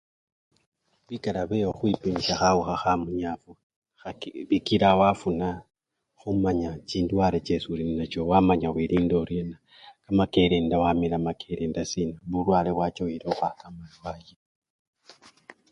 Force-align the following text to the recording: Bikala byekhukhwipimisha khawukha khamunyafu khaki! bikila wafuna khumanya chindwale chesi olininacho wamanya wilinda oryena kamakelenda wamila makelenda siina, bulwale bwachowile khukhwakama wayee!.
Bikala 1.07 1.41
byekhukhwipimisha 1.49 2.33
khawukha 2.39 2.75
khamunyafu 2.81 3.51
khaki! 4.01 4.29
bikila 4.49 4.89
wafuna 4.99 5.47
khumanya 6.19 6.71
chindwale 6.89 7.37
chesi 7.47 7.67
olininacho 7.73 8.19
wamanya 8.31 8.69
wilinda 8.75 9.15
oryena 9.23 9.57
kamakelenda 10.03 10.75
wamila 10.83 11.15
makelenda 11.25 11.81
siina, 11.91 12.17
bulwale 12.29 12.69
bwachowile 12.77 13.25
khukhwakama 13.27 13.83
wayee!. 14.03 14.37